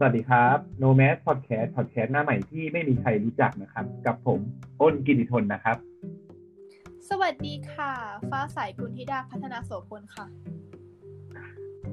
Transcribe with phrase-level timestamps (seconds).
[0.00, 4.40] สวัสดีครับ Nomad Podcast Podcast หน้าใหม่ที่ไม่มีใครรู้จักนะครับ กับผม
[4.80, 5.76] อ้นกิติทนนะครับ
[7.08, 7.92] สวัสดีค่ะ
[8.30, 10.26] ฟ้าใสกุลธิดาพัฒนาโสพลค่ะ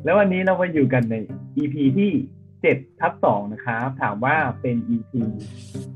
[0.04, 1.16] แล้ววันนี้เรามาอยู่กันใน
[1.58, 2.12] EP ที่
[2.56, 5.12] 7ทับ2นะครับ ถามว่าเป็น EP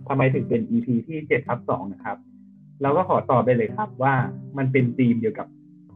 [0.08, 2.18] ทำไมถึงเป็น EP ที่7ทับ2นะครับ
[2.82, 4.16] เราก็ขอตอบไปเลยครับว่า
[4.58, 5.48] มันเป็นธีมเดียวกับ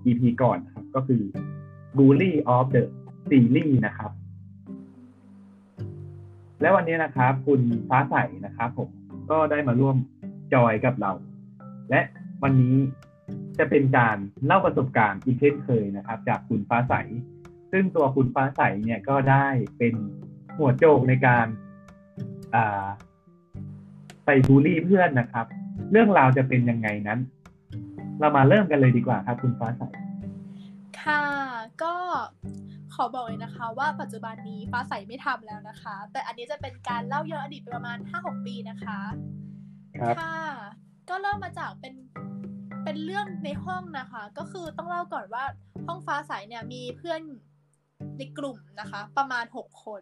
[0.05, 1.21] EP ก่อนนะครับ ก็คือ
[1.97, 2.83] Bully of the
[3.29, 4.11] Series นะครับ
[6.61, 8.89] และวันนี้นะครับ คุณฟ้าใสนะครับผม
[9.31, 9.95] ก็ได้มาร่วม
[10.53, 11.11] จอยกับเรา
[11.89, 12.01] และ
[12.43, 12.75] วันนี้
[13.59, 16.93] จะเป็นการเล่าประสบการณ์อีกเช่นเคยนะครับ จากคุณฟ้าใส
[17.71, 19.93] ซึ่งตัวคุณฟ้าใสเนี่ยก็ได้เป็น
[20.57, 22.85] หัวโจกในการา
[24.25, 25.45] ไปบูลลี่เพื่อนนะครับ
[25.91, 27.19] เรื่องราวจะเป็นยังไงนั้น
[28.19, 29.81] เรามาเริ่มกันเลยดีกว่าครับ คุณฟ้าใส
[31.01, 31.23] ค่ะ
[31.83, 31.95] ก็
[32.95, 38.99] ขอบอกเลยนะคะว่าปัจจุบันนี้ฟ้าใสไม่ทำแล้วนะคะ แต่อันนี้จะเป็นการเล่าย้อนอดีตประมาณ 5-6 ปีนะคะ
[39.99, 40.35] ครับค่ะ
[41.09, 41.93] ก็เริ่มมาจากเป็น
[42.83, 45.43] เป็นเรื่องในห้องนะคะ ก็คือต้องเล่าก่อนว่า
[45.87, 47.21] ห้องฟ้าใสเนี่ยมีเพื่อน
[48.17, 50.01] ในกลุ่มนะคะ ประมาณ 6 คน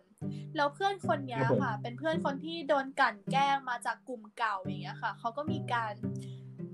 [0.56, 5.94] แล้วเพื่อนคนเนี้ยค่ะ เป็นเพื่อนคนที่โดนกลั่นแกล้งมาจากกลุ่มเก่าอย่างเงี้ยค่ะเขาก็มีการ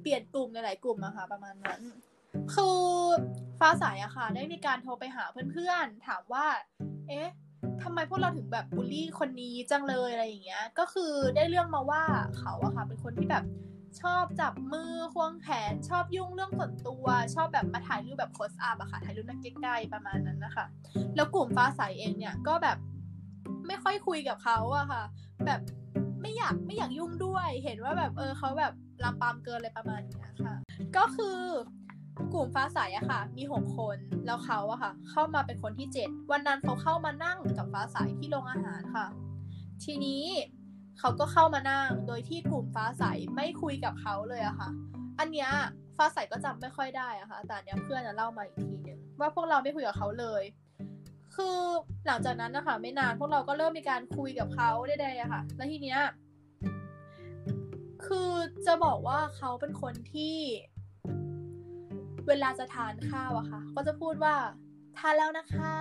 [0.02, 1.80] เปลี่ยนกลุ่มหลายๆกลุ่มอะค่ะ ประมาณนั้น
[2.54, 2.80] คือ
[3.60, 6.46] ฟ้าใสอะค่ะ ได้มีการโทรไปหาเพื่อนๆ ถามว่า
[7.08, 7.30] เอ๊ะ
[7.84, 12.04] ทำไมพวกเราถึงแบบบูลลี่คนนี้จังเลยอะไรอย่างเงี้ย ก็คือได้เรื่องมาว่า
[12.38, 13.44] เขาอะค่ะ เป็นคนที่แบบ
[14.02, 20.66] ชอบจับมือควงแขนชอบยุ่งเรื่องส่วนตัว ชอบแบบมาถ่ายรูปแบบโคสอัพอะค่ะถ่ายรูปนั่งใกล้ๆประมาณนั้นนะคะ
[21.16, 22.78] แล้วกลุ่มฟ้าใสเองเนี่ยก็แบบ
[23.68, 25.04] ไม่ค่อยคุยกับเขาอะค่ะ
[25.46, 25.62] แบบ
[26.22, 30.56] ไม่อยากไม่อยากยุ่งด้วย เห็นว่าแบบเออเขาแบบลำปามเกินอะไรประมาณเนี้ยค่ะ
[30.98, 31.40] ก็คือ
[32.34, 39.08] กลุ่มฟ้าใสอะค่ะ มีหกคน แล้วเขาอะค่ะ เข้ามาเป็นคนที่เจ็ดวันนั้นเขาเข้ามานั่งกับฟ้าใสที่โรงอาหารค่ะ
[39.84, 40.24] ทีนี้
[41.00, 43.04] เขาก็เข้ามานั่งโดยที่กลุ่มฟ้าใส
[43.36, 44.70] ไม่คุยกับเขาเลยอะค่ะ
[45.20, 45.50] อันเนี้ย
[45.98, 50.44] ฟ้าใสก็จำไม่ค่อยได้อะค่ะ แต่เนี้ยเพื่อนจะเล่ามาอีกทีหนึ่งว่าพวกเราไม่คุยกับเขาเลย
[51.36, 51.60] คือ
[52.08, 56.00] หลังจากนั้นนะคะไม่นานพวกเราก็เริ่มมีการคุยกับเขาได้ๆอะค่ะ แล้วทีเนี้ย
[58.06, 58.32] คือ
[58.66, 60.38] จะบอกว่าเขาเป็นคนที่
[62.28, 64.36] เวลาจะทานข้าวอะค่ะ ก็จะพูดว่า
[64.98, 65.74] ทานแล้วนะคะ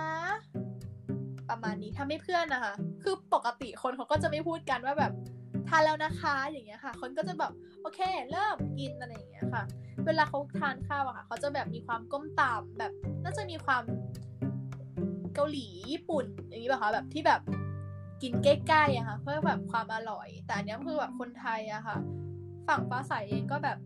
[1.49, 5.11] ประมาณนี้ทำให้เพื่อนนะคะ คือปกติคนเขาก็จะไม่พูดกันว่าแบบ
[5.69, 7.99] ทานแล้วนะคะ อย่างเงี้ยค่ะ คนก็จะแบบโอเค
[8.31, 9.63] เริ่มกินอะไรอย่างเงี้ยค่ะ
[10.05, 12.91] เวลาเขาทานข้าวอะค่ะเขาจะแบบมีความก้มต่ำแบบ
[13.23, 13.83] น่าจะมีความ
[15.35, 17.41] เกาหลีญี่ปุ่น อย่างนี้ป่ะคะแบบที่แบบ
[18.21, 21.97] กินใกล้ๆอะค่ะ เพื่อแบบความอร่อย แต่อันนี้คือแบบคนไทยอะค่ะ
[22.67, 23.77] ฝั่งฟ้าใสเองก็แบบ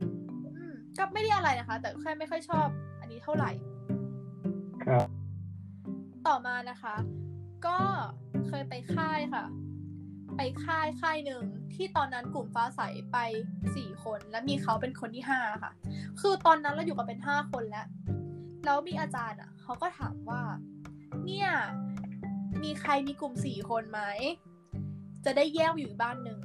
[0.97, 2.67] ก็ไม่ได้อะไรนะคะ แต่แค่ไม่ค่อยชอบ
[2.99, 3.51] อันนี้เท่าไหร่
[4.83, 5.07] ครับ
[6.27, 6.95] ต่อมานะคะ
[7.67, 7.77] ก็
[8.47, 9.45] เคยไปค่ายค่ะ
[10.37, 11.43] ไปค่ายค่ายหนึ่ง
[11.73, 12.81] ที่ตอนนั้นกลุ่มฟ้าใส
[13.11, 13.17] ไป
[13.75, 15.71] สี่คน และมีเขาเป็นคนที่ห้าค่ะ
[16.21, 17.87] คือตอนนั้นเราอยู่กันเป็นห้าคนแล้ว
[18.65, 20.41] แล้วมีอาจารย์อะเขาก็ถามว่า
[21.25, 21.49] เนี่ย
[22.63, 24.01] มีใครมีกลุ่มสี่คนไหม
[25.25, 26.39] จะได้แยกไปอยู่อีกบ้านหนึ่ง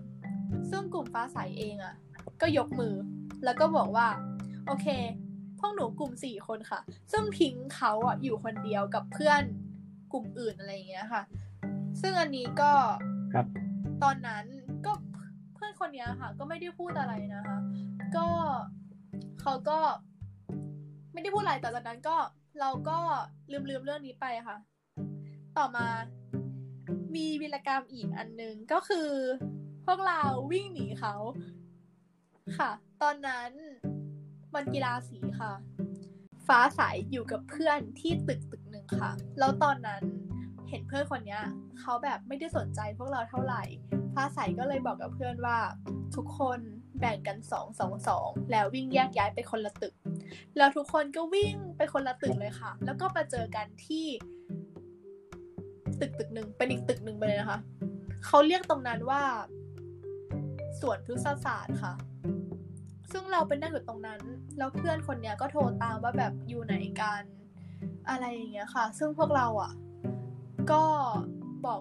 [0.71, 1.95] ซึ่งกลุ่มฟ้าใสเองอะ
[2.41, 2.95] ก็ยกมือ
[3.45, 4.09] แล้วก็บอกว่า
[4.67, 4.87] โอเค
[5.59, 6.81] พวกหนูกลุ่มสี่คนค่ะ
[7.13, 9.43] ซึ่งทิ้งเขาอะอยู่คนเดียวกับเพื่อน
[10.13, 11.23] กลุ่มอื่นอะไรอย่างเงี้ยค่ะ
[12.01, 12.73] ซึ่งอันนี้ก็
[13.35, 13.47] ครับ
[14.03, 14.45] ตอนนั้น
[14.87, 14.93] ก็
[15.55, 17.59] เพื่อนคนเนี้ยค่ะ ก็ไม่ได้พูดอะไรนะคะ
[18.17, 18.27] ก็
[19.41, 19.79] เขาก็
[21.13, 22.17] ไม่ได้พูดอะไรแต่ตอนนั้นก็
[22.61, 22.99] เราก็
[23.51, 24.57] ลืมลืมเรื่องนี้ไปค่ะ
[25.59, 25.87] ต่อมา
[27.15, 29.11] มีวีรกรรมอีกอันหนึงก็คือ
[29.87, 30.21] พวกเรา
[30.53, 31.15] วิ่งหนีเขา
[32.59, 32.71] ค่ะ
[33.03, 33.51] ตอนนั้น
[34.55, 35.53] วันกีฬาสีค่ะ
[36.47, 36.81] ฟ้าใส
[37.11, 40.03] อยู่กับเพื่อนที่ตึกตึกหนึ่งค่ะ แล้วตอนนั้น
[40.69, 41.41] เห็นเพื่อนคนนี้
[41.81, 43.63] เขาแบบไม่ได้สนใจพวกเราเท่าไหร่
[44.15, 45.59] ฟ้าใสก็เลยบอกกับเพื่อนว่า
[46.17, 46.61] ทุกคน
[47.01, 49.95] แบ่งกันสองสองสองแล้ววิ่งแยกย้ายไปคนละตึก
[50.57, 54.07] แล้วทุกคนก็วิ่งไปคนละตึกเลยค่ะ แล้วก็มาเจอกันที่
[56.01, 57.59] ตึกตึกหนึ่งเป็นอีกตึกหนึ่งไปเลยนะคะ
[58.27, 59.23] เขาเรียกตรงนั้นว่า
[60.81, 61.93] สวนพฤกษศาสตร์ค่ะ
[63.13, 64.21] ซึ่งเราเป็นนั่งอยู่ตรงนั้น
[64.59, 67.23] แล้วเพื่อนคนเนี้ยก็โทรตามว่าแบบอยู่ไหนกัน
[68.09, 69.73] อะไรอย่างเงี้ยค่ะ ซึ่งพวกเราอะ
[70.73, 70.83] ก็
[71.67, 71.81] บอก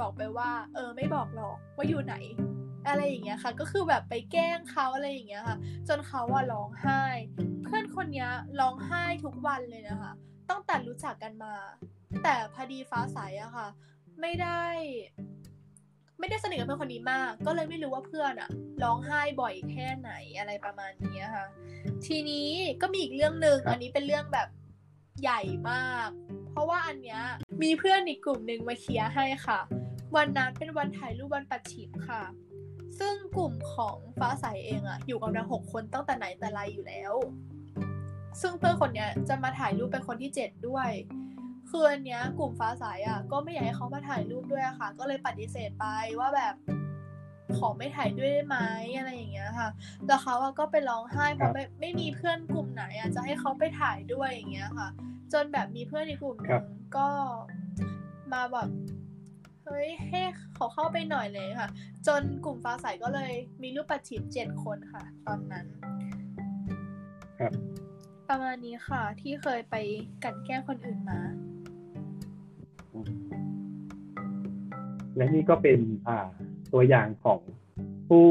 [0.00, 2.14] บอกไปว่า เออ ไม่บอกหรอกว่าอยู่ไหน
[2.88, 5.56] อะไรอย่างเงี้ยค่ะ ก็คือแบบไปแกล้งเขาอะไรอย่างเงี้ยค่ะ
[5.88, 7.02] จนเขาว่าร้องไห้
[7.62, 8.30] เพื่อนคนเนี้ย
[8.60, 10.12] ร้องไห้ทุกวันเลยนะคะ
[10.50, 11.54] ตั้งแต่รู้จักกันมา
[12.22, 13.68] แต่พอดีฟ้าใสอะค่ะ
[14.20, 14.64] ไม่ได้
[16.22, 18.48] ไม่ได้สนิทกับเพื่อนคนนี้มาก ก็เลยไม่รู้ว่าเพื่อนอะ
[18.82, 21.46] ร้องไห้บ่อยแค่ไหนอะไรประมาณนี้ค่ะ
[22.06, 22.48] ทีนี้
[22.82, 24.48] ก็มีอีกเรื่องหนึ่งครับอันนี้เป็นเรื่องแบบ
[25.22, 25.40] ใหญ่
[25.70, 26.10] มาก
[26.52, 27.20] เพราะว่าอันเนี้ย
[27.62, 29.60] มีเพื่อนอีกกลุ่มหนึ่งมาเคลียร์ให้ค่ะ
[30.16, 32.22] วันนั้นเป็นวันถ่ายรูปวันปัดฉิมค่ะ
[32.98, 37.14] ซึ่งกลุ่มของฟ้าใสเองอะอยู่กันมาหกคนตั้งแต่ไหนแต่ไรอยู่แล้ว
[38.40, 40.90] ซึ่งเพื่อนคนเนี้ยจะมาถ่ายรูปเป็นคนที่เจ็ดด้วย
[41.72, 45.86] คืออันเนี้ยกลุ่มฟ้าใสอะก็ไม่อยากให้เขามาถ่ายรูปด้วยอะค่ะ ก็เลยปฏิเสธไป
[46.20, 46.54] ว่าแบบ
[47.56, 48.58] ขอไม่ถ่ายด้วยได้ไหม
[48.98, 49.68] อะไรอย่างเงี้ยค่ะ
[50.06, 54.88] แล้วเขาอะก็ไปร้องไห้เพราะไม่ไม่มีเพื่อนกลุ่มไหนอะจะให้เขาไปถ่ายด้วยอย่างเงี้ยค่ะ
[55.32, 56.66] จนแบบมีเพื่อนอีกกลุ่มหครันึ่บง
[56.96, 57.08] ก็
[58.32, 58.68] มาแบบ
[59.64, 60.20] เฮ้ยให้
[60.54, 61.68] เขาเข้าไปหน่อยเลยค่ะ
[62.06, 63.32] จนกลุ่มฟ้าใสก็เลย
[63.62, 65.66] มีรูปปัดฉิมเจ็ดคนค่ะ ตอนนั้น
[67.38, 67.52] ครับ
[68.28, 69.76] ประมาณนี้ค่ะ ที่เคยไป
[70.24, 71.20] กลันแกล้งคนอื่นมา
[75.16, 75.78] และนี่ก็เป็น
[76.08, 76.28] อ่า
[76.72, 77.40] ตัวอย่างของ
[78.08, 78.28] ผู้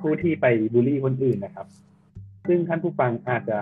[0.00, 1.66] ผู้ที่ไปบูลลี่คนอื่นนะครับ
[2.48, 3.60] ซึ่งท่านผู้ฟังอาจจะ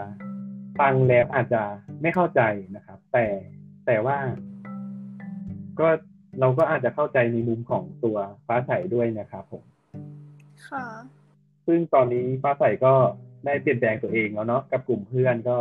[0.81, 1.63] ฟังแล้วอาจจะ
[2.03, 2.41] ไม่เข้าใจ
[2.77, 3.27] นะครับ แต่
[3.87, 4.19] แต่ว่า
[5.81, 5.89] ก็
[6.41, 8.17] เราก็อาจจะเข้าใจในมุมของตัว
[8.47, 9.65] ฟ้าใสด้วยนะครับผม
[10.69, 10.87] ค่ะ
[11.67, 12.95] ซึ่งตอนนี้ฟ้าใสก็
[13.45, 15.57] ได้เปลี่ยนแปลงตัวเองแล้วเนาะกับกลุ่มเพื่อนก็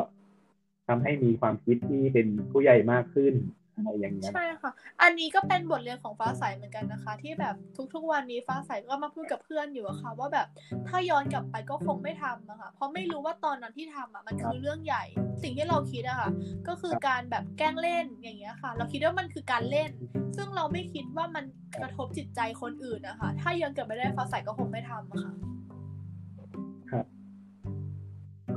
[0.88, 3.34] ทำให้มีความคิดที่เป็นผู้ใหญ่มากขึ้น
[3.76, 4.72] อะไรอย่างเงี้ยใช่ค่ะ
[5.02, 7.56] อันนี้ก็เป็นบทเรียนของฟ้าใสเหมือนกันนะคะ ที่แบบ
[7.94, 10.48] ทุกๆวันนี้ฟ้าใสก็มาพูดกับเพื่อนอยู่อะค่ะ ว่าแบบ
[10.88, 15.04] ถ้าย้อนกลับไปก็คงไม่ทำอะค่ะ เพราะไม่รู้ว่าตอนนั้นที่ทำอะมันคือเรื่องใหญ่
[15.44, 16.30] สิ่งที่เราคิดอะค่ะ
[16.68, 19.90] ก็คือการแบบแกล้งเล่นอย่างเงี้ยค่ะ เราคิดว่ามันคือการเล่น
[20.38, 21.46] ซึ่งเราไม่คิดว่ามัน
[21.82, 25.34] กระทบจิตใจคนอื่นนะคะถ้าย้อนกลับไปได้ฟ้าใสก็คงไม่ทำอะค่ะ
[26.92, 27.06] ครับ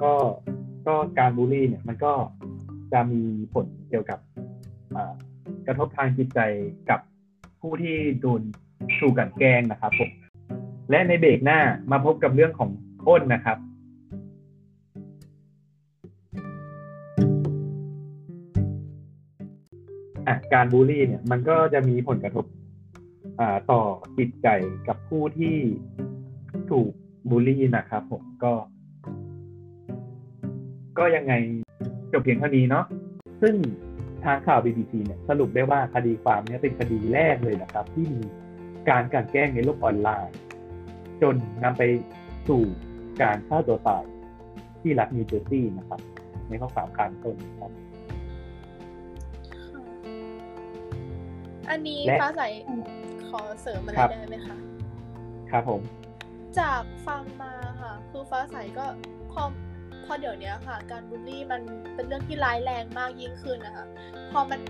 [0.02, 0.12] ก็
[0.86, 2.12] ก็การบูลลี่เนี่ยมันก็
[2.92, 3.20] จะมี
[3.54, 4.43] ผลเกี่ยวกับอ่า
[5.66, 6.40] กระทบทางจิตใจ
[6.90, 7.00] กับ
[7.60, 8.42] ผู้ที่โดน
[8.98, 10.10] ถูกกันแกงนะครับผม
[10.90, 11.58] และในเบรกหน้า
[11.90, 12.70] มาพบกับเรื่องของ
[13.06, 13.58] อ้นนะครับ
[20.54, 22.44] การบูลลี่เนี่ยมันก็จะมีผลกระทบ
[23.70, 23.82] ต่อ
[24.18, 24.48] จิตใจ
[24.88, 25.56] กับผู้ที่
[26.70, 26.90] ถูก
[27.30, 28.52] บูลลี่นะครับผมก็
[30.98, 31.32] ก็ยังไง
[32.12, 32.84] จบเพียงเท่านี้เนาะ
[33.42, 33.54] ซึ่ง
[34.24, 38.22] ทางข่าว BBC เนี่ยสรุปได้ว่าคดีความเนี้เป็นคดีแรกเลยนะครับ ที่มี
[38.90, 40.36] การกลันแกล้งในโลกออนไลน์
[41.22, 41.34] จน
[41.64, 41.82] นำไป
[42.48, 42.62] สู่
[43.22, 44.04] การฆ่าตัวตาย
[44.80, 46.00] ที่รัฐนิวเจอร์ซีย์นะครับ
[46.48, 47.72] ในข้อความการต้นครับ
[51.70, 52.42] อันนี้และฟ้าใส
[53.28, 54.56] ขอเสริมอะไรครับได้ไหมคะ
[55.50, 55.80] ครับผม
[56.58, 58.86] จากฟังมาค่ะ คือฟ้าใสก็
[59.32, 59.42] พอ
[60.08, 61.62] พอเดี๋ยวเนี้ยค่ะ การบูลลี่มัน
[61.94, 63.86] เป็นเรื่องที่ร้ายแรงมากยิ่งขึ้นนะคะ
[64.32, 64.60] พอมัน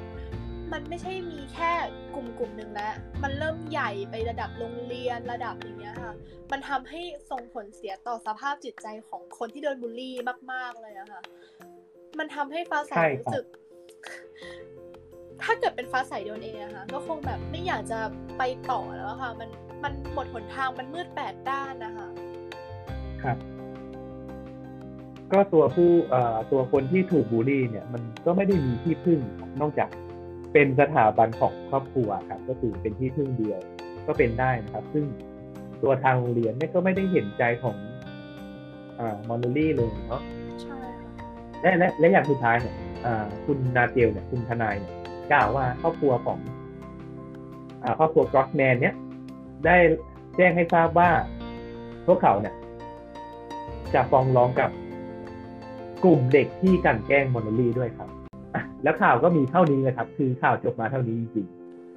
[0.73, 1.73] มันไม่ใช่มีแค่
[2.15, 6.15] กลุ่มกลุ่มหนึ่งแล้ว มันเริ่มใหญ่ไประดับโรงเรียนระดับอย่างเงี้ยค่ะ
[6.53, 10.15] มันทำให้ส่งผลเสียต่อสภาพจิตใจของคนที่โดนบูลลี่
[10.53, 11.23] มาก ๆเลยอะค่ะ
[12.19, 13.45] มันทำให้ฟ้าใสใช่ครับรู้สึก
[15.43, 17.99] ถ้าเกิดเป็นฟ้าใสโดนเองอะค่ะก็คงแบบไม่อยากจะ
[18.39, 19.51] ไปต่อแล้วอะค่ะ มัน
[19.85, 22.09] มันหมดหนทางมันมืดแปดด้านนะคะ
[23.23, 23.39] ครับ
[25.35, 29.21] ก็ตัวผู้เอ่อตัวคนที่ถูกบูลลี่เนี่ยมันก็ไม่ได้มีที่พึ่ง
[29.61, 29.89] นอกจาก
[30.53, 33.59] เป็นสถาบันของครอบครัวครับก็คือเป็นที่พึ่งเดียว
[34.07, 35.05] ก็เป็นได้นะครับ ซึ่ง
[35.83, 37.77] ตัวทางโรงเรียนเนี่ยก็ไม่ได้เห็นใจของ
[38.99, 40.23] อ่ามอนลี่เลยเนาะ
[40.63, 41.11] ใช่ค่ะ
[41.63, 42.75] และและและอย่างสุดท้ายเนี่ย
[43.07, 44.95] อ่าคุณนาเตียวเนี่ยคุณทนายเนี่ย
[45.33, 46.39] กล่าวว่าครอบครัวของ
[47.83, 48.95] อ่าครอบครัวกรอกแมนเนี่ย
[49.67, 49.77] ได้
[50.37, 51.11] แจ้งให้ทราบว่า
[52.07, 52.55] พวกเขาเนี่ย
[53.95, 54.71] จะฟ้องร้องกับ
[56.05, 58.09] กลุ่มเด็กที่กันแกล้งมอนลี่ด้วยครับ
[58.83, 61.47] แล้วข่าวก็มีเท่านี้เลยครับ คือข่าวจบมาเท่านี้จริง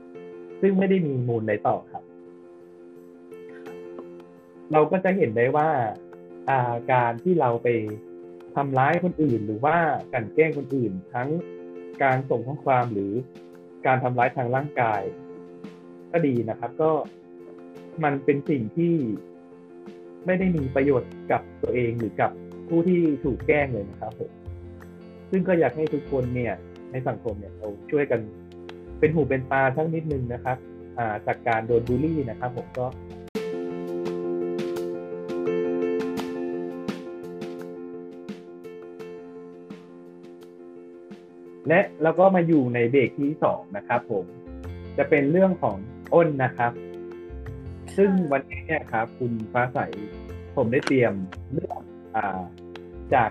[0.04, 2.04] ๆซึ่งไม่ได้มีมูลอะไรต่อครับ
[4.72, 7.68] เราก็จะเห็นได้ว่าาการที่เราไป
[8.56, 9.78] ทำร้ายคนอื่น หรือว่า
[10.14, 11.30] กันแกล้งคนอื่น ทั้ง
[12.04, 13.12] การส่งข้อความหรือ
[13.86, 15.02] การทำร้ายทางร่างกาย
[16.12, 16.92] ก็ดีนะครับ ก็
[18.04, 18.96] มันเป็นสิ่งที่
[20.26, 22.32] ไม่ได้มีประโยชน์กับตัวเองหรือกับ
[22.70, 24.32] ผู้ที่ถูกแกล้งเลยนะครับผม
[25.32, 26.54] ซึ่งก็อยากให้ทุกคนเนี่ย
[26.92, 28.20] ในสังคมเนี่ยเราช่วยกัน
[29.00, 32.88] เป็นหูเป็นตาสักนิดนึงนะครับาจากการโดนบูลลี่นะครับผมก็
[41.68, 44.26] และเราก็มาอยู่ในเบรกที่สองนะครับผม
[44.98, 45.78] จะเป็นเรื่องของ
[46.14, 46.72] อ้นนะครับ
[47.98, 49.80] ซึ่งวันนี้เนี่ยครับ คุณฟ้าใส
[50.56, 51.14] ผมได้เตรียม
[51.52, 51.82] เรื่อง
[53.14, 53.30] จาก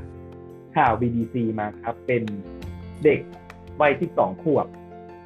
[0.77, 2.23] ข่าว BBC มาครับ เป็น
[3.05, 3.21] เด็ก
[3.81, 4.67] วัย 12 ขวบ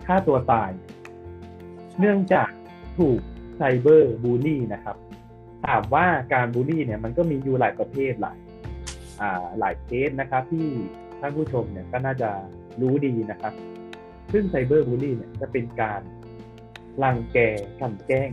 [0.06, 0.70] ฆ่าตัวตาย
[1.98, 2.50] เนื่องจาก
[2.98, 3.20] ถูก
[3.56, 4.96] ไซเบอร์บูลลี่นะครับ
[5.66, 8.38] ถามว่าการบูลลี่เนี่ยมันก็มีอยู่หลายประเภทหลาย
[9.20, 10.68] อ่าหลายเคสนะครับที่
[11.20, 12.30] ท่านผู้ชมเนี่ยก็น่าจะ
[12.80, 13.52] รู้ดีนะครับ
[14.32, 16.00] ซึ่งไซเบอร์บูลลี่เนี่ยจะเป็นการ
[17.02, 17.38] รังแก
[17.80, 18.30] กลันแกล้ง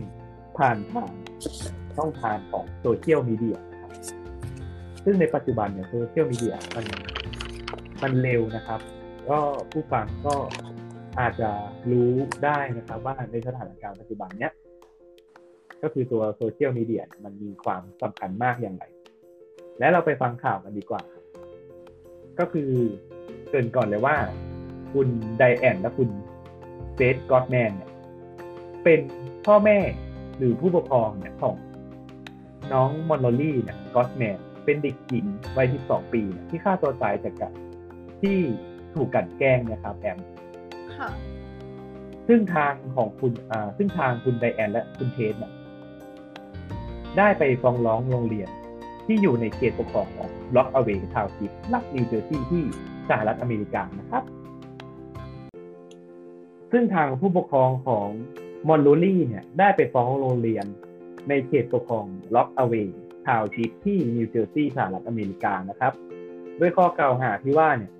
[0.56, 1.12] ผ่านทาง
[1.96, 3.56] ช่องทางของโซเชียลมีเดีย
[5.04, 6.84] ซึ่งในปัจจุบันเนี่ยโซเชียลมีเดียมัน
[8.02, 8.80] มันเร็วนะครับ
[9.28, 9.38] ก็
[9.72, 10.34] ผู้ฟังก็
[11.20, 11.50] อาจจะ
[11.90, 12.10] รู้
[12.44, 14.52] ได้นะครับว่าในสถานการณ์ปัจจุบันเนี้ย
[15.82, 18.84] ก็คือตัวโซเชียลมีเดียมันมีความสำคัญมากอย่างไร
[19.78, 21.02] และเราไปฟังข่าวกันดีกว่า
[22.38, 22.70] ก็คือ
[23.50, 24.16] เกินก่อนเลยว่า
[24.92, 26.08] คุณไดแอนและคุณ
[26.94, 27.90] เฟสกอตแมนเนี่ย
[28.84, 29.00] เป็น
[29.46, 29.78] พ่อแม่
[30.38, 31.56] หรือผู้ปกครองเนี่ยของ
[32.72, 37.54] น้องมัลลอรี่เนี่ยกรอสแมน เป็นเด็กหญิงวัย 12 ปีเนี่ยที่ฆ่าตัวตายจากการ
[38.22, 38.38] ที่
[38.94, 40.18] ถูกกลั่นแกล้งนะครับแอม
[40.96, 41.08] ค่ะ
[42.28, 45.52] ซึ่งทางของคุณอ่าซึ่งทางคุณไดแอนและคุณเซธเนี่ย
[47.18, 48.48] ได้ไปฟ้องร้องโรงเรียน
[49.06, 52.64] ที่อยู่ในเขตปกครองของ Rockaway Township รัฐนิวเจอร์ซีย์ที่
[53.08, 54.22] สหรัฐอเมริกานะครับ
[56.72, 58.08] ซึ่งทางผู้ปกครองของ
[58.68, 60.66] มัลลอรี่เนี่ยได้ไปฟ้องโรงเรียน
[61.28, 62.04] ในเขตปกครอง
[62.34, 65.92] Rockaway Township ที่นิวเจอร์ซีย์สหรัฐอเมริกานะครับ
[66.60, 67.92] ด้วยข้อกล่าวหาที่ว่าเนี่ย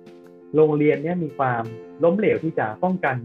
[0.55, 1.63] โรงเรียนเนี่ยมีความ
[2.03, 3.15] ล้มเหลวที่จะป้องกัน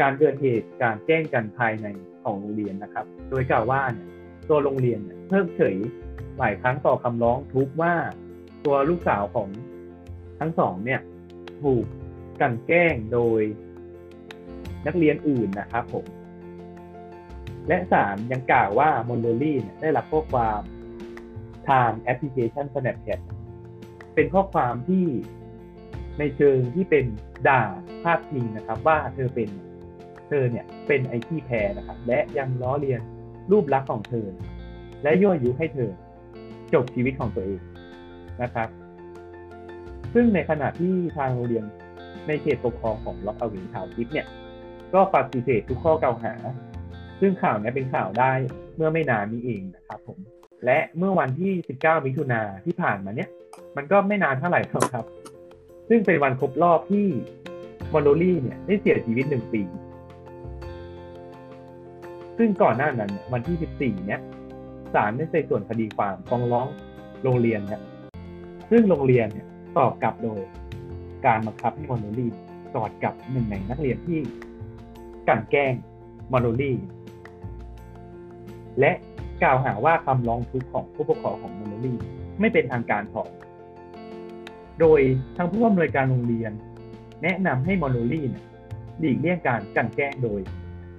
[0.00, 1.86] การเกิดเหตุการแกล้งกันภายใน
[2.24, 4.08] ของโรงเรียนนะครับ โดยกล่าวว่าเนี่ย
[4.48, 5.76] ตัวโรงเรียนเนี่ยเพิกเฉย
[6.38, 7.94] หลายครั้งต่อคำร้องทุกข์ว่า
[8.64, 9.48] ตัวลูกสาวของ
[10.40, 11.00] ทั้งสองเนี่ย
[11.62, 11.84] ถูก
[12.40, 13.40] กันแกล้งโดย
[14.86, 16.06] นักเรียนอื่นนะครับผม
[17.68, 20.60] และศาลยังกล่าวว่า มอนโดลี่เนี่ยได้รับข้อความ
[21.68, 23.20] ทางแอปพลิเคชัน Snapchat
[24.14, 25.04] เป็นข้อความที่
[26.18, 27.04] ในเชิงที่เป็น
[27.48, 27.62] ด่า
[28.02, 29.48] พาดพิงนะครับ ว่าเธอเป็น
[30.28, 33.00] เธอเนี่ยเป็นไอที่แพ้นะครับ และยังล้อเลียน
[33.50, 34.26] รูปลักษณ์ของเธอ
[35.02, 35.90] และยั่วยุให้เธอ
[36.74, 37.60] จบชีวิตของตัวเอง
[38.42, 38.68] นะครับ
[40.14, 41.64] ซึ่งในขณะที่ทางโรงเรียน
[42.26, 44.26] ในเขตปกครองของล็อกอวินทาวทิปเนี่ย
[44.94, 46.34] ก็ปฏิเสธทุกข้อกล่าวหา
[47.20, 48.32] ซึ่งข่าวนี้เป็นข่าวได้
[48.76, 50.18] เมื่อไม่นานนี้เองนะครับผม
[50.66, 53.28] และเมื่อวันที่ 19 มิถุนาที่ผ่านมาเนี่ย
[53.76, 55.06] มันก็ไม่นานเท่าไหร่หรอกครับ
[55.88, 57.06] ซึ่งเป็นวันครบรอบที่
[57.92, 59.62] มอนโดลี่เนี่ยได้เสียชีวิตหนึ่งปี
[62.38, 64.20] ซึ่งก่อนหน้านั้นเนี่ยวันที่ 14 เนี่ย
[64.94, 66.66] ศาลได้ไต่ส่วนคดีความฟ้องร้อง
[67.22, 67.82] โรงเรียนเนี่ย
[68.70, 69.46] ซึ่งโรงเรียนเนี่ย
[69.76, 70.40] ตอบกลับโดย
[71.26, 72.30] การบังคับให้มอนโดลี่
[72.74, 74.20] กอดกับหนึ่งในนักเรียนที่
[75.28, 75.72] กลั่นแกล้ง
[76.32, 76.76] มอนโดลี่
[78.80, 78.92] และ
[79.42, 81.94] กล่าวหาว่าคำร้องทุกข์ของผู้ปกครองของมอนโลี
[82.40, 83.22] ไม่เป็นทางการพอ
[84.80, 85.00] โดย
[85.36, 86.52] ทางผู้อำนวยการโรงเรียน
[87.22, 88.44] แนะนำให้มอนโลีเนี่ย
[89.00, 90.40] หลีกเลี่ยงการกันแกล้งโดย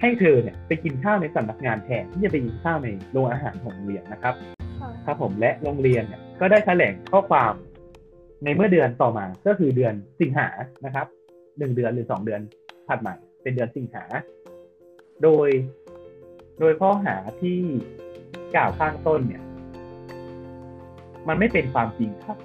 [0.01, 4.36] ให้เธอเนี่ยไปกินข้าวในสำนักงานแทนที่จะไปกินข้าวในโรงอาหารของโรงเรียนนะครับ
[4.79, 7.53] ค่ะครับผมและโรงเรียนเนี่ยก็ได้แถลงข้อความ
[8.44, 10.48] ในเมื่อเดือนต่อมาก็คือเดือนสิงหา
[10.86, 11.08] นะครับ
[11.58, 12.41] หนึ่งเดือนหรือสองเดือน
[12.88, 14.03] ถัดมาเป็นเดือนสิงหา
[15.24, 15.50] โดย
[16.60, 17.60] โดยข้อหาที่
[18.56, 19.42] กล่าวข้างต้นเนี่ย
[21.27, 22.38] มันไม่เป็นความจริงครับ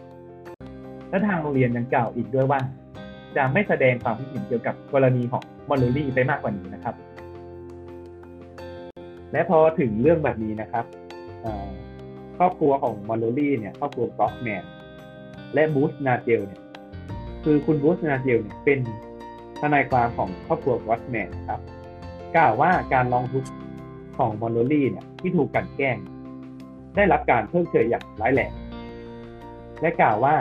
[1.08, 2.60] และทางโรงเรียนยังกล่าวอีกด้วยว่า
[3.36, 6.94] จะไม่แสดงความคิดเห็นเกี่ยวกับกรณีของมัลลอรี่ไปมากกว่านี้นะครับ
[9.32, 10.84] และพอถึงเรื่องแบบนี้นะครับ
[12.38, 14.64] ครอบครัวของมัลลอรี่เนี่ยครอบครัวกรอสแมน
[15.54, 16.62] และบรูซ นาเกลเนี่ย
[17.44, 18.78] คือคุณบรูซ นาเกลเนี่ยเป็น
[19.60, 21.60] ทนายความของครอบครัวกรอสแมนนะครับ
[22.36, 23.50] กล่าวว่าการร้องทุกข์
[24.16, 25.96] ของมัลลอรี่เนี่ยที่ถูกกลั่นแกล้ง
[26.96, 28.52] ได้รับการเพิกเฉยอย่างร้ายแรง
[29.80, 30.34] และกล่าวว่า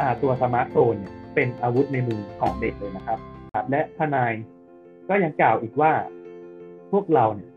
[0.00, 3.18] อาตัวสมาร์ทโฟนเนี่ยเป็นอาวุธในมือของเด็กเลยนะครับ
[3.54, 4.32] ครับ และทนาย
[5.08, 5.92] ก็ยังกล่าวอีกว่า
[6.92, 7.50] พวกเราเนี่ย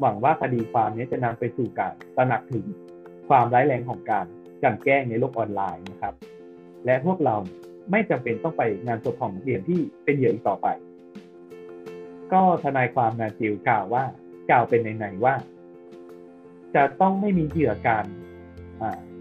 [0.00, 2.64] หวังว่าคดีความนี้จะนำไปสู่การตระหนักถึง
[3.28, 4.26] ความร้ายแรงของการ
[4.62, 6.14] กลั่นแกล้งในโลกออนไลน์นะครับ
[6.84, 7.36] และพวกเรา
[7.90, 10.66] ไม่จำเป็นต้องไปงานศพของนักเรียนที่เป็นเหยื่ออีกต่อไป
[12.32, 14.04] ก็ทนายความนาจิลกล่าวว่า
[14.50, 15.34] กล่าวเป็นในๆว่า
[16.74, 18.04] จะต้องไม่มีเหยื่อการ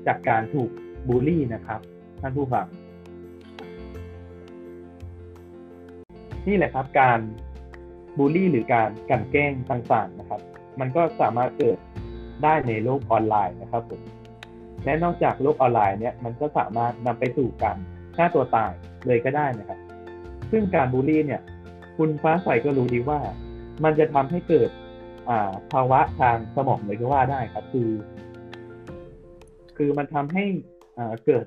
[0.07, 0.69] จากการถูก
[1.07, 1.79] บูลลี่นะครับ
[2.21, 2.65] ท่านผู้ฟัง
[6.47, 7.19] นี่แหละครับการ
[8.17, 10.41] บูลลี่หรือการกันแกล้งต่างๆนะครับ
[10.79, 11.77] มันก็สามารถเกิด
[12.43, 14.01] ได้ในโลกออนไลน์นะครับผม
[14.85, 17.77] และนอกจากโลกออนไลน์เนี่ยมันก็สามารถนำไปสู่การ
[18.15, 18.71] ฆ่าตัวตาย
[19.07, 19.79] เลยก็ได้นะครับ
[20.51, 21.41] ซึ่งการบูลลี่เนี่ย
[21.97, 23.19] คุณฟ้าใสก็รู้ดีว่า
[23.83, 24.69] มันจะทำให้เกิด
[25.29, 27.89] อ่า ภาวะทางสมองเลยก็ว่าได้ครับ คือ
[29.77, 30.45] คือมันทำให้
[30.97, 31.45] อ่าเกิด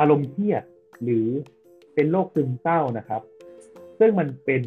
[0.00, 0.62] อารมณ์เครียด
[1.02, 1.26] หรือ
[1.94, 3.22] เป็นโรคซึมเศร้านะครับ
[3.98, 4.62] ซึ่งมันเป็น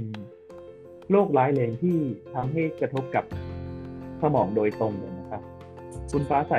[1.11, 1.97] โรคร้ายแรงที่
[2.33, 3.25] ทำให้กระทบกับ
[4.21, 5.41] สมองโดยตรงเลยนะครับ
[6.11, 6.53] คุณฟ้าใส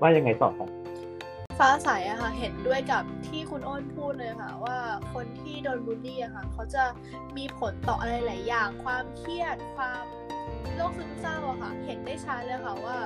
[0.00, 0.70] ว่ายังไงต่อครับ
[1.58, 4.78] ฟ้าใสอะค่ะ เห็นด้วยกับที่คุณอ้นพูดเลยค่ะ ว่า
[5.12, 6.84] คนที่โดนบูลลี่อะค่ะ เขาจะ
[7.36, 10.04] มีผลต่ออะไรหลายอย่าง ความเครียด ความ
[10.76, 12.98] โรคซึมเศร้าอะค่ะ เห็นได้ชัดเลยค่ะว่า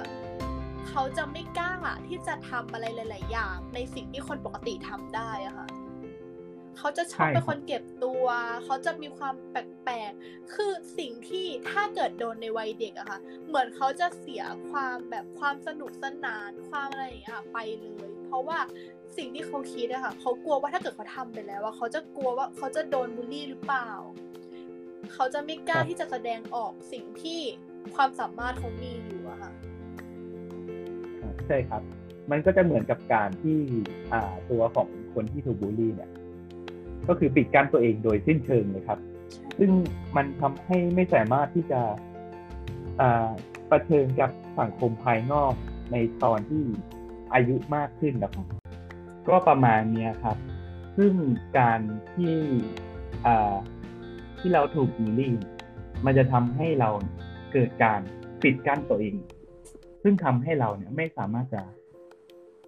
[0.89, 1.73] เขาจะไม่กล้า
[2.09, 5.69] ที่จะทำอะไรหลาย ๆ อย่าง ในสิ่งที่คนปกติทำได้อะค่ะ
[6.79, 8.27] เขาจะชอบเป็นคนเก็บตัว
[8.65, 18.59] เขาจะมีความแปลกๆ คือสิ่งที่ถ้าเกิดโดนในวัยเด็กอะค่ะ เหมือนเขาจะเสียความแบบความสนุกสนาน ความอะไรอย่างเงี้ยค่ะ ไปเลย เพราะว่า
[19.17, 23.89] สิ่งที่เขาคิดอะค่ะเขากลัวว่าถ้าเกิดเขาทำไปแล้วว่าเขาจะกลัวว่าเขาจะโดนบูลลี่หรือเปล่า
[25.15, 27.41] เขาจะไม่กล้าครับที่จะแสดงออกสิ่งที่
[27.95, 29.53] ความสามารถเขามีอยู่อะค่ะ
[31.21, 31.83] อ่าใช่ครับ
[32.31, 33.59] มันก็จะเหมือนกับการที่
[34.13, 36.11] อ่าตัวของคนที่ถูกบูลลี่เนี่ย
[37.09, 38.99] ก็คือปิดกั้นตัวเองโดยสิ้นเชิงเลยครับ
[39.59, 39.71] ซึ่ง
[40.17, 41.81] มันทำให้ไม่สามารถที่จะ
[43.01, 43.31] อ่า
[43.71, 44.31] ประเชิญกับ
[44.61, 45.53] สังคมภายนอก
[45.93, 46.65] ในตอนที่
[47.33, 48.47] อายุมากขึ้นนะครับ
[49.29, 50.37] ก็ประมาณนี้ครับ
[50.97, 51.13] ซึ่ง
[51.59, 51.81] การ
[52.15, 52.37] ที่
[53.27, 53.55] อ่า
[54.39, 55.35] ที่เราถูกบูลลี่
[56.05, 56.91] มันจะทำให้เรา
[57.53, 58.01] เกิดการ
[58.43, 59.15] ปิดกั้นตัวเอง
[60.03, 61.63] ซึ่งทำให้เราเนี่ยไม่สามารถจะ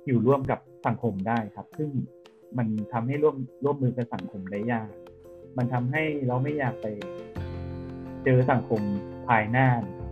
[0.07, 1.91] อยู่ร่วมกับสังคมได้ครับ ซึ่ง
[2.59, 4.91] มันทำให้ร่วมร่วมมือกับสังคมได้ยาก
[5.57, 6.87] มันทำให้เราไม่อยากไป
[8.25, 8.81] เจอสังคม
[9.29, 10.11] ภายหน้าครับ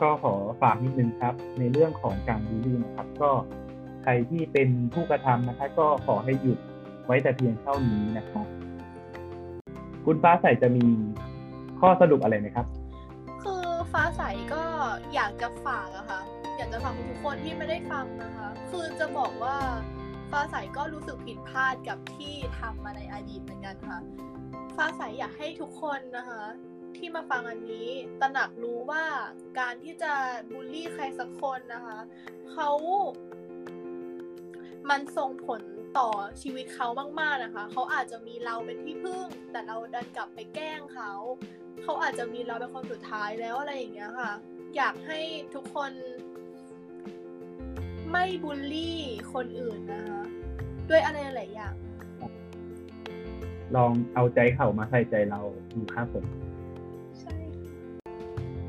[0.00, 3.30] ก็ขอฝากนิดนึงครับ ในเรื่องของการบูลลี่นะครับ ก็
[4.02, 6.58] ใครที่เป็นผู้กระทำนะคะ ก็ขอให้หยุด
[7.06, 8.46] ไว้แต่เพียงเท่านี้นะครับ
[10.04, 10.86] คุณฟ้าใสจะมี
[11.80, 12.66] ข้อสรุปอะไรไหมครับ
[13.42, 14.22] คือฟ้าใส
[14.54, 14.62] ก็
[15.14, 16.20] อยากจะฝากอะค่ะ
[16.56, 19.56] อยากจะฝากทุกคนที่ไม่ได้ฟังนะคะ คือจะบอกว่า
[20.30, 23.98] ฟ้าใสก็รู้สึกผิดพลาดกับที่ทำมาในอดีตเหมือนกันค่ะ
[24.76, 26.42] ฟ้าใสอยากให้ทุกคนนะคะ
[26.96, 27.88] ที่มาฟังอันนี้
[28.20, 29.04] ตระหนักรู้ว่า
[29.58, 30.12] การที่จะ
[30.52, 31.98] บูลลี่ใครสักคนนะคะ
[32.52, 32.70] เขา
[34.88, 35.60] มันส่งผล
[35.98, 36.08] ต่อ
[36.42, 36.88] ชีวิตเขา
[37.20, 41.12] มากๆนะคะ เขาอาจจะมีเราเป็นที่พึ่ง แต่เราดันกลับไปแกล้งเขา
[41.82, 44.32] เขาอาจจะมีเราเป็นคนสุดท้ายแล้วอะไรอย่างเงี้ยค่ะ
[44.76, 45.20] อยากให้
[45.54, 45.92] ทุกคน
[48.10, 48.98] ไม่บูลลี่
[49.32, 50.22] คนอื่นนะคะ
[50.88, 51.74] ด้วยอะไรหลายอย่าง
[53.76, 55.40] ลองเอาใจเขามาใส่ใจเรา
[55.72, 56.24] ดูครับผม
[57.20, 57.36] ใช่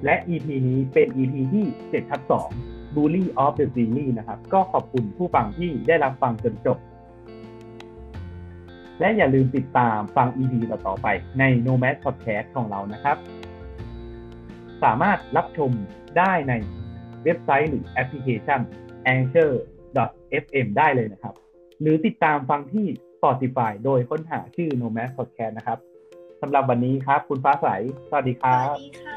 [0.04, 6.78] และ EP นี้เป็น EP ที่7ทับ2 Bully of the Series นะครับ ก็ขอบคุณผู้ฟังที่ได้รับฟังจนจบ
[9.00, 11.08] และอย่าลืมติดตามฟัง EP ต่อๆไป
[11.40, 13.18] ใน Nomad Podcast ของเรานะครับ
[14.84, 15.72] สามารถรับชม
[16.18, 16.54] ได้ใน
[17.24, 18.60] เว็บไซต์หรือแอปพลิเคชัน
[19.16, 21.34] anchor.fm ได้เลยนะครับ
[21.82, 25.80] หรือติดตามฟังที่ Spotify โดยค้นหาชื่อ Nomad Podcast นะครับ
[26.42, 27.68] สำหรับวันนี้ครับ คุณฟ้าใส
[28.10, 29.11] สวัสดีครัวัสบดีค่ะ